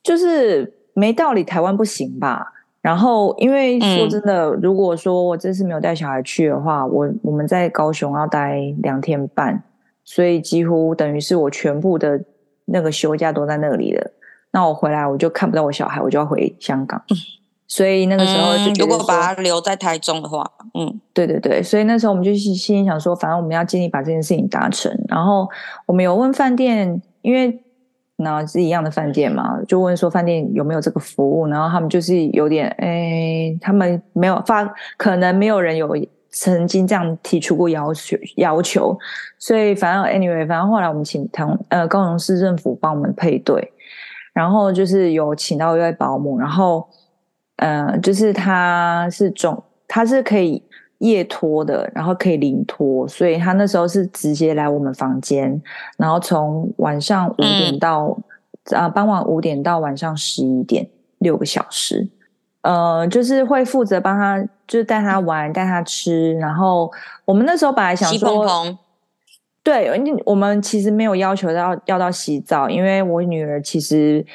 [0.03, 2.51] 就是没道理台湾不行吧。
[2.85, 9.63] 然后，因为说真的，嗯、如果说我这次没有带小孩去的话，我我们在高雄要待两天半，
[10.03, 12.23] 所以几乎等于是我全部的
[12.65, 14.11] 那个休假都在那里了。
[14.51, 17.01] 那我回来我就看不到我小孩，我就要回香港。
[17.09, 17.17] 嗯、
[17.67, 24.95] 所以那个时候就，如果把他留在台中的话，嗯，对对对，所以那时候我们就心心里想说，反正我们要尽力把这件事情达成。
[25.07, 25.49] 然后
[25.87, 27.63] 我们有问饭店，因为。
[28.17, 34.63] 那是一样的饭店嘛，就问说饭店有没有这个服务，然后他们就是有点，哎，他们没有发，
[34.97, 35.95] 可能没有人有
[36.29, 38.97] 曾经这样提出过要求要求，
[39.37, 43.71] 所以反正 anyway，反正后来我们请唐呃高雄市政府帮我们配对，
[44.33, 46.87] 然后就是有请到一位保姆，然后
[47.57, 50.63] 呃就是他是总他是可以。
[50.99, 55.61] 夜托的，然后可以临托，所以他那时候是直接来我们房间，
[55.97, 58.17] 然后从晚上五点到、
[58.71, 62.07] 嗯、呃傍晚五点到晚上十一点，六个小时，
[62.61, 66.89] 呃，就是会负责帮他，就是带他玩，带他吃，然后
[67.25, 68.45] 我们那时候本来想说，
[69.61, 69.91] 对，
[70.25, 74.25] 我们其实没有要求要要到洗澡，因为我女儿其实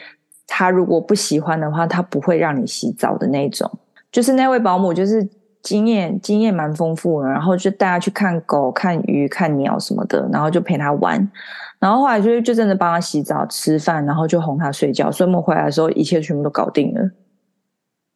[0.47, 3.71] 她如果不喜欢的话，她不会让你洗澡的那种，
[4.13, 5.27] 就是那位保姆就是。
[5.63, 11.31] 经验经验蛮丰富的，然后就带他去看狗、看鱼、看鸟什么的，然后就陪他玩，
[11.79, 15.11] 然后后来就就真的帮他洗澡、吃饭，然后就哄他睡觉。
[15.11, 17.11] 所以我们回来的时候，一切全部都搞定了。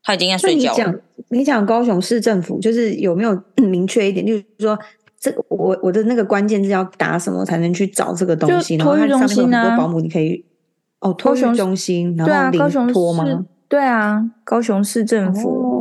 [0.03, 0.77] 他已经在睡觉了。
[0.77, 4.79] 你讲，你讲高雄市政府就是有没有 明确一点，就是说
[5.19, 8.77] 这个我我的那个关键字要打什么才能去找这个东西？
[8.77, 10.45] 托育中心啊，很多保姆你可以
[11.01, 13.45] 哦，托育中心，然后临托吗？
[13.69, 15.49] 对啊，高雄市政府。
[15.51, 15.74] 哦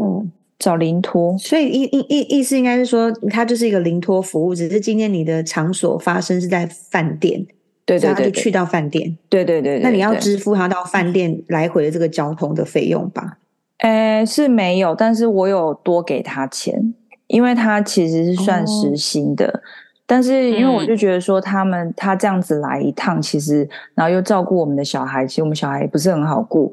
[0.63, 7.45] 找临托，所以意意意意思应该是说，它就是一个临托服务，只是今天你的场所发生是在饭店，
[7.85, 13.39] 对对对，他就去到饭店，对对对，那你要支付他到饭店来回的这个交通的费用吧？
[13.79, 16.93] 呃，是没有，但是我有多给他钱，
[17.27, 19.59] 因为他其实是算实薪的，哦、
[20.05, 26.71] 但是因为我就觉得说他们、嗯、他这样子来一趟，其实然后又照顾我们的小孩，其实我们小孩也不是很好顾。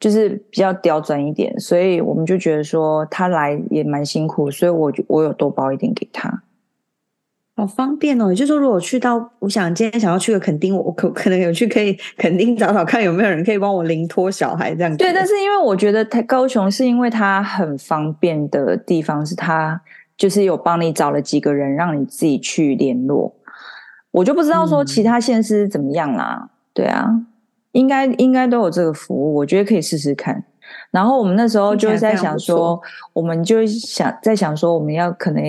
[0.00, 6.42] 就是比较刁钻一点，所以我们就觉得说他来也蛮辛苦，所以我就我有多包一点给他。
[7.56, 8.30] 好方便哦！
[8.30, 14.96] 也就是说，如果去到，我想今天想要去个垦丁，我可可能有去可以垦丁找找看有没有人可以帮我临托小孩这样子。
[14.96, 19.80] 对，但是因为我觉得他高雄是因为它很方便的地方，是它
[20.16, 23.34] 就是有帮你找了几个人让你自己去联络。
[24.12, 26.38] 我就不知道说其他县市怎么样啦。
[26.40, 27.10] 嗯、对啊，
[27.78, 30.44] 应该应该都有这个服务，我觉得可以试试看。
[30.90, 32.80] 然后我们那时候就是在想说，
[33.12, 35.42] 我们就想在想说，我们要可能。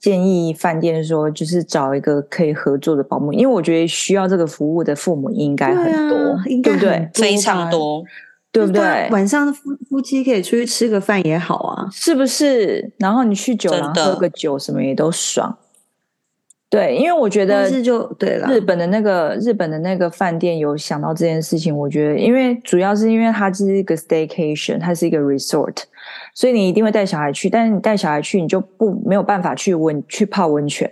[0.00, 7.10] 建议饭店说，就是找一个可以合作的保姆，因为我觉得需要这个服务的父母应该很多，啊、应该很多对不对？
[7.12, 8.02] 非常多，
[8.50, 9.10] 对不对？
[9.10, 12.90] 晚上夫夫妻可以出去吃个饭也好啊，是不是？
[12.96, 15.54] 然后你去酒廊喝个酒，什么也都爽。
[16.70, 18.46] 对，因为我觉得是就对了。
[18.48, 25.76] 日本的那个日本的那个饭店有想到这件事情，我觉得，因为主要是因为它是一个 staycation，它是一个 resort。
[26.32, 30.88] 所以你一定会带小孩去，但是你带小孩去，你就不没有办法去温去泡温泉，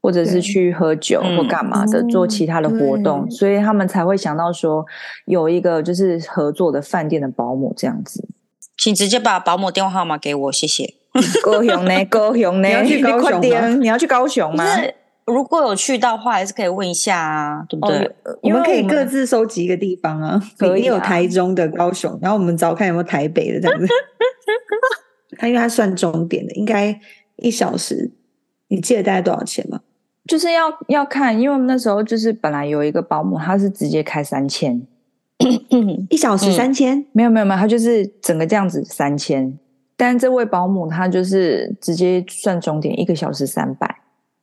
[0.00, 3.28] 或者是去喝酒或干嘛的，嗯、做其他的活动。
[3.28, 4.86] 所以他们才会想到说
[5.24, 8.28] 有一个就是合作的饭店的保姆这样子。
[8.78, 10.94] 请直接把保姆电话号码给我，谢谢。
[11.42, 12.04] 高雄呢？
[12.04, 12.68] 高雄呢？
[12.68, 13.68] 你要去高雄吗？
[13.80, 14.64] 你要去高雄吗？
[15.26, 17.98] 如果有去到的话，还是可以问一下啊，对不对？
[18.24, 23.86] 哦、我们可以各自收集一个地方啊，可以有台中的、高雄，然后我们找看有没有台北的这样子。
[25.36, 26.98] 他因为他算钟点的，应该
[27.36, 28.12] 一小时，
[28.68, 29.80] 你记得大概多少钱吗？
[30.28, 34.80] 就是要要看，因为我们那时候就是本来有一个保姆，他是直接开三千，
[36.08, 39.58] 一小时三千、嗯，没有没有没有，他就是整个这样子三千，
[39.96, 43.92] 但这位保姆他就是直接算钟点，一个小时三百。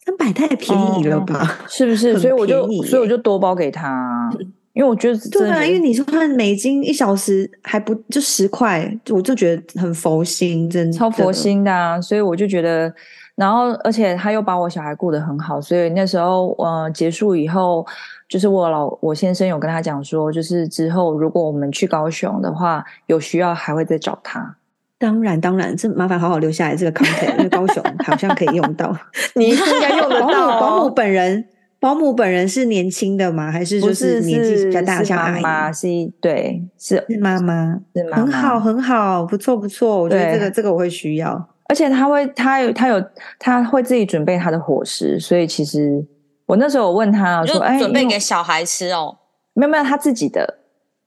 [0.06, 1.58] 三百太便宜了吧？
[1.62, 2.20] 嗯、是不是？
[2.20, 4.30] 所以我就所以我就多包给他，
[4.74, 12.02] 因为我觉得对啊，因为你说看美金一小时还不就十块，我就觉得很佛心，真的超佛心的啊！
[12.02, 12.94] 所以我就觉得，
[13.36, 17.86] 然后而且他又把我小孩顾得很好，所以那时候呃结束以后，
[18.28, 24.56] 就是我老我先生有跟他讲说，就是之后如果我们去高雄的话，有需要还会再找他。
[25.04, 28.96] 当然，当然，这麻烦好好留下来这个 content，因为高雄 好像可以用到。
[29.36, 30.60] 你应该用得到、哦。
[30.62, 31.46] 保姆，保姆本人，
[31.78, 33.52] 保姆本人是年轻的吗？
[33.52, 35.04] 还是就是年纪比较大？
[35.04, 35.88] 像阿妈是，
[36.22, 40.00] 对，是是妈妈，是妈妈，很好，很好，不错，不错。
[40.04, 43.04] 我觉得这个这个我会需要，而且他会，他有，他有，
[43.38, 46.02] 他会自己准备他的伙食，所以其实
[46.46, 49.18] 我那时候我问他我说，哎，准备给小孩吃哦？
[49.54, 50.60] 没有没有，他自己的，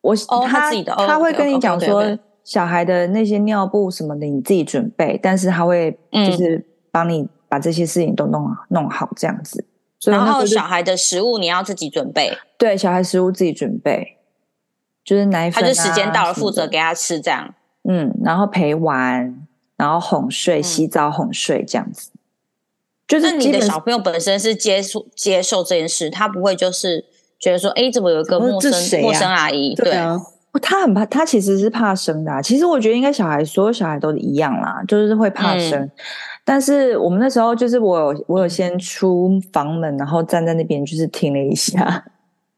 [0.03, 2.05] 我哦，他自己的，他会跟你讲说。
[2.47, 9.65] 小孩的那些尿布什么的，你自己准备，但是他会就是帮你把这些事情都弄弄好这样子。
[10.05, 14.19] 然后小孩的食物你要自己准备，对，小孩食物自己准备，
[15.05, 17.53] 就是奶粉啊，他就时间到了负责给他吃这样。
[17.83, 19.45] 嗯，然后陪玩，
[19.77, 22.13] 然后哄睡、洗澡、哄睡这样子。
[23.09, 27.05] 就是你的小朋友本身是接受接受这件事，他不会就是
[27.41, 29.75] 觉得说，哎，怎么有一个陌生陌生阿姨？
[29.75, 30.17] 对啊。
[30.59, 32.41] 他很怕，他其实是怕生的啊。
[32.41, 35.81] 其实我觉得应该小孩，所有小孩都一样啦，就是会怕生。
[35.81, 35.91] 嗯。
[36.45, 42.05] 但是我们那时候就是我有我有先出房门，然后站在那边就是听了一下，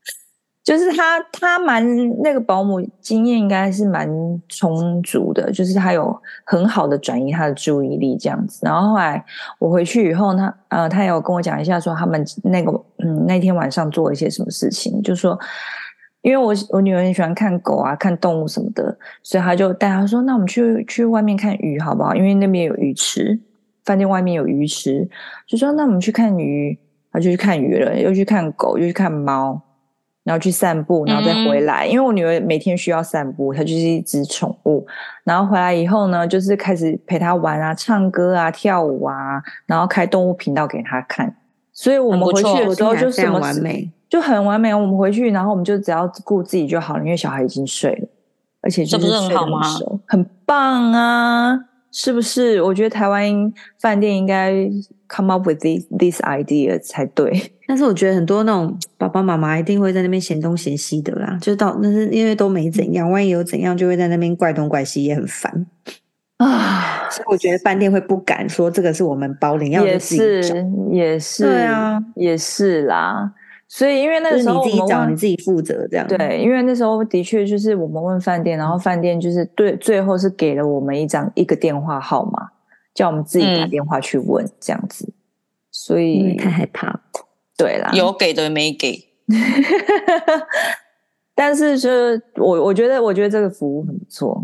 [0.62, 1.82] 就是他他蛮
[2.22, 4.06] 那个保姆经验应该是蛮
[4.46, 8.60] 充足的，就是他有很好的转移他的注意力这样子。
[8.62, 9.24] 然后后来
[9.58, 15.38] 我回去以后，他呃他有跟我讲一下说他们那个嗯那天晚上做了一些什么事情，就是说。
[16.22, 22.14] 因为我我女儿很喜欢看狗啊，看动物什么的，所以她就带她说：“那我们去去外面看鱼好不好？
[22.14, 23.38] 因为那边有鱼池，
[23.84, 25.08] 饭店外面有鱼池，
[25.46, 26.78] 就说那我们去看鱼。”
[27.10, 29.58] 她就去看鱼了，又去看狗，又去看猫，
[30.24, 31.86] 然后去散步，然后再回来。
[31.86, 34.86] 嗯、因为我女儿每天需要散步，她就是一只宠物。
[35.24, 41.34] 然后回来以后呢，就是开始陪她玩啊，唱歌啊，跳舞啊，然后开动物频道给她看。
[41.80, 43.88] 所以我们回去的时候就什么完美。
[44.08, 44.74] 就很完美。
[44.74, 48.08] 我们回去，然后我们就只要顾自己就好了，因为小孩已经睡了，
[48.62, 49.60] 而且这不是很好吗？
[50.06, 51.56] 很棒啊，
[51.92, 52.60] 是不是？
[52.62, 54.68] 我觉得台湾饭店应该
[55.08, 57.52] come up with this this idea 才对。
[57.68, 65.66] 但是我觉得很多那种爸爸妈妈一定会在那边嫌东嫌西的啦，就到那是因为都没怎样，万一有怎样，就会在那边怪东怪西，也很烦
[66.38, 67.08] 啊。
[67.10, 70.42] 所以我觉得饭店会不敢说这个是我们包领，要也是
[70.90, 73.32] 也是，对啊，也是啦。
[73.66, 76.06] 所以，因为那个时候你自己找，你自己负责这样。
[76.06, 82.48] 对，因为那时候的确就是我们问饭店，然后饭店就是对，最后是给了我们一张一个电话号码，
[82.94, 85.12] 叫我们自己打电话去问这样子。
[85.70, 87.00] 所以太害怕了。
[87.56, 89.04] 对啦，有给的没给。
[91.34, 94.42] 但是就是我我觉得我觉得这个服务很不错，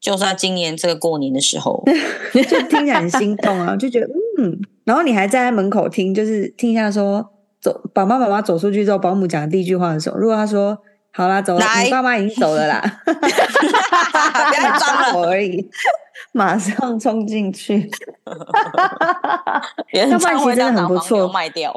[0.00, 1.82] 就算今年这个过年的时候，
[2.32, 4.06] 就听起来很心动啊，就觉得
[4.38, 10.78] 嗯，然后你还站在门口听，就是听一下说走，爸爸妈妈走出去之后，保姆讲的第一句话的时候，如果他说
[11.12, 13.12] 好啦，走了，你爸妈已经走了啦，不
[14.62, 15.16] 要装了。
[15.18, 15.66] 我而已，
[16.32, 17.90] 马上冲进去，
[19.92, 21.72] 要不然其实真的很不错，卖掉。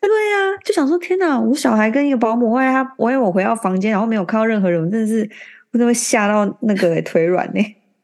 [0.00, 1.40] 对呀、啊，就想说天哪！
[1.40, 5.28] 我小孩跟一个保姆，万一他万一我回到房间，然后没有看到任何人，我真的是
[5.72, 7.60] 我真的会吓到那个腿软呢。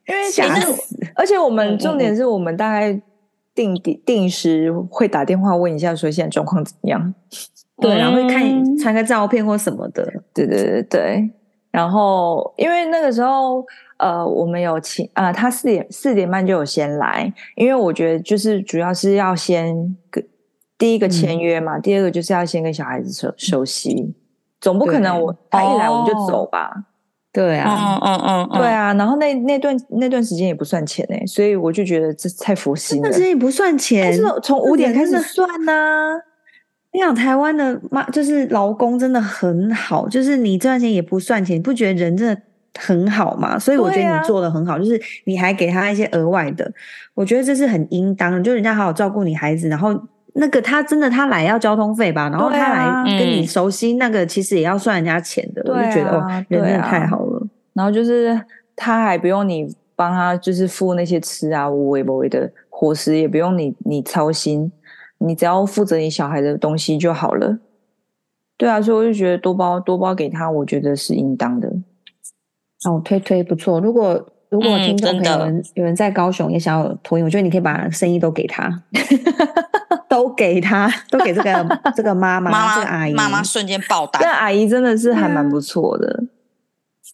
[0.06, 0.82] 因为吓死！
[1.16, 3.00] 而且我们重点是我们大概
[3.54, 7.14] 定定时会打电话问一下，说现在状况怎么样？
[7.80, 10.04] 对，然后会看传个照片或什么的。
[10.32, 11.30] 对对对对。
[11.72, 13.64] 然后因为那个时候
[13.98, 19.74] 呃，我们有请啊、呃，他四点四点半就有先来，因为我觉得就是主要是要先
[20.08, 20.24] 跟
[20.78, 24.14] 第一个签约嘛，嗯、第二个就是要先跟小孩子熟熟悉，
[24.60, 26.70] 总不可能我他一来我们就走吧？
[26.70, 26.84] 哦、
[27.36, 28.94] 对啊，嗯嗯嗯，嗯对啊。
[28.94, 33.02] 然后那那段那段时间也不算钱哎，所以我就觉得这太佛心了。
[33.02, 36.14] 那段时间也不算钱，是从五点开始算呐、啊。
[36.92, 42.40] 你想台湾的妈就是劳工真的很好，就是你这段时间也不算钱，你不觉得人真的
[42.78, 43.58] 很好吗？
[43.58, 46.72] 所以我觉得你做的很好，啊、就是你还给他一些额外的，
[47.12, 49.94] 我觉得这是很应当的，就人家好好照顾你孩子，然后。
[50.38, 57.46] 那个他真的他来要交通费吧，然后他来跟你熟悉，那个其实也要算人家钱的，我就觉得哦，人真的太好了。
[57.72, 58.38] 然后就是
[58.74, 64.70] 他还不用你帮他，就是付那些吃啊、无微不微的伙食，也不用你你操心，
[65.18, 67.58] 你只要负责你小孩的东西就好了。
[68.56, 71.68] 对啊，所以我就觉得多包多包给他，我觉得是应当的。
[72.86, 74.28] 哦，推推不错，如果。
[74.48, 79.00] 如果听众朋友们有人在高雄也想要托婴，我觉得你可以把生意都给他，都
[80.36, 84.22] 给他， 都给这个这个妈妈，妈这个阿姨，妈妈瞬间爆单。
[84.22, 86.24] 这阿姨真的是还蛮不错的。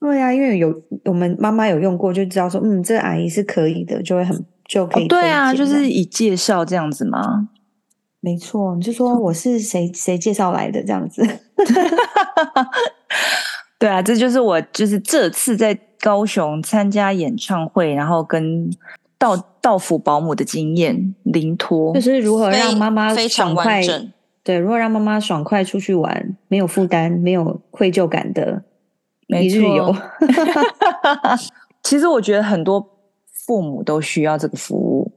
[0.00, 5.08] 对呀、啊，因为有我们妈妈有用过，就知道说，嗯，这个阿姨是可以的，就会很就可以、哦。
[5.08, 7.48] 对啊，就是以介绍这样子吗？
[8.20, 11.22] 没错，你就说我是谁谁介绍来的这样子。
[13.78, 15.78] 对啊，这就是我就是这次在。
[16.02, 18.68] 高雄参加演唱会，然后跟
[19.22, 23.80] 到到府保姆的经验，临托就是如何让妈妈爽快，
[24.42, 28.60] 对，如何让妈妈爽快出去玩，没有负担，没有愧疚感的
[29.28, 29.94] 一日游。
[31.84, 32.84] 其实我觉得很多
[33.46, 35.12] 父母都需要这个服务，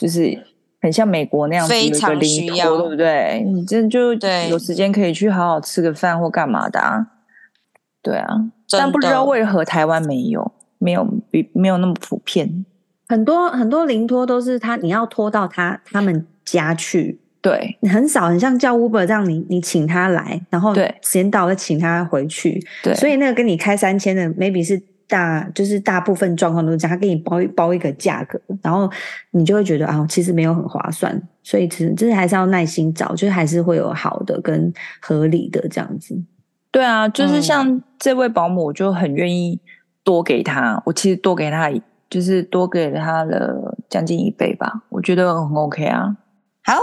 [0.00, 0.36] 就是
[0.80, 3.44] 很像美国那样子的一个临托，对不对？
[3.46, 4.12] 你真就
[4.50, 7.06] 有时间可以去好好吃个饭或干嘛的啊？
[8.02, 8.50] 对啊。
[8.70, 12.64] 但不知道为何台湾没有，没有比没有那么普遍。
[13.08, 17.18] 很多很多零托都是他，你要拖到他他们家去。
[17.40, 22.60] 对，很少很像叫 Uber 这样你，你你请他来，然后时间到了请他回去。
[22.82, 28.90] 对，所以那个跟你开三千的，maybe 是大就是大部分状况都是这样，他给你包一包一个价格，然后
[29.30, 31.16] 你就会觉得啊，其实没有很划算。
[31.44, 36.20] 所以其实就是还是要耐心找，就是还是会有好的跟合理的这样子。
[36.72, 39.58] 对啊，就是像这位保姆，我就很愿意
[40.02, 40.74] 多给他。
[40.74, 41.70] 嗯、我其实多给他，
[42.08, 44.82] 就是多给他了将近一倍吧。
[44.88, 46.16] 我觉得很 OK 啊。
[46.62, 46.74] 好，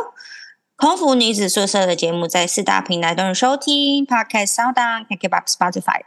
[0.76, 6.02] 空服女子宿舍的节目在四大平台都能收听，Podcast、SoundOn、KKBOX、Spotify。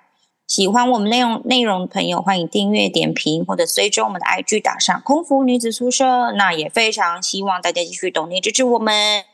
[0.46, 6.32] 喜欢我们内容内容的朋友，欢迎订阅、点评或者追踪我们的 IG，打上空服女子宿舍。
[6.32, 9.24] 那也非常希望大家继续懂你支持我们，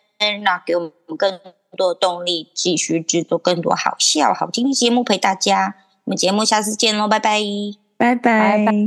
[0.43, 1.39] 那给我们更。
[1.76, 5.74] 多动力，继续制作更多好笑、好听的节目陪大家。
[6.05, 7.41] 我们节目下次见喽，拜，拜
[7.97, 8.84] 拜，拜。